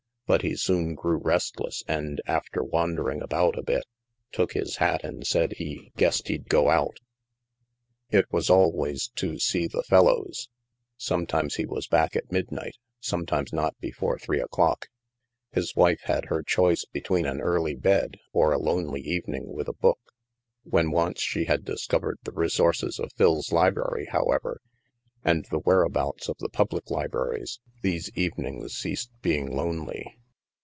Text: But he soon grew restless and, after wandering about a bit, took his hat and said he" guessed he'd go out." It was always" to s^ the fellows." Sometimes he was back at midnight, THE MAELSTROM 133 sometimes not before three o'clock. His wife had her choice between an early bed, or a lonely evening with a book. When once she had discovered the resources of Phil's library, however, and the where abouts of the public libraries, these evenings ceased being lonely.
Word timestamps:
But 0.27 0.43
he 0.43 0.55
soon 0.55 0.95
grew 0.95 1.17
restless 1.17 1.83
and, 1.89 2.21
after 2.25 2.63
wandering 2.63 3.21
about 3.21 3.59
a 3.59 3.61
bit, 3.61 3.83
took 4.31 4.53
his 4.53 4.77
hat 4.77 5.03
and 5.03 5.27
said 5.27 5.55
he" 5.57 5.91
guessed 5.97 6.29
he'd 6.29 6.47
go 6.47 6.69
out." 6.69 7.01
It 8.11 8.31
was 8.31 8.49
always" 8.49 9.09
to 9.17 9.33
s^ 9.33 9.71
the 9.71 9.83
fellows." 9.83 10.47
Sometimes 10.95 11.55
he 11.55 11.65
was 11.65 11.85
back 11.85 12.15
at 12.15 12.31
midnight, 12.31 12.77
THE 13.01 13.17
MAELSTROM 13.17 13.25
133 13.51 13.51
sometimes 13.51 13.53
not 13.53 13.79
before 13.81 14.17
three 14.17 14.39
o'clock. 14.39 14.87
His 15.51 15.75
wife 15.75 15.99
had 16.05 16.27
her 16.27 16.43
choice 16.43 16.85
between 16.85 17.25
an 17.25 17.41
early 17.41 17.75
bed, 17.75 18.15
or 18.31 18.53
a 18.53 18.57
lonely 18.57 19.01
evening 19.01 19.51
with 19.53 19.67
a 19.67 19.73
book. 19.73 19.99
When 20.63 20.91
once 20.91 21.19
she 21.19 21.43
had 21.43 21.65
discovered 21.65 22.19
the 22.23 22.31
resources 22.31 22.99
of 23.01 23.11
Phil's 23.17 23.51
library, 23.51 24.05
however, 24.09 24.61
and 25.25 25.45
the 25.51 25.59
where 25.59 25.83
abouts 25.83 26.29
of 26.29 26.37
the 26.37 26.47
public 26.47 26.89
libraries, 26.89 27.59
these 27.81 28.09
evenings 28.15 28.71
ceased 28.75 29.11
being 29.21 29.53
lonely. 29.53 30.15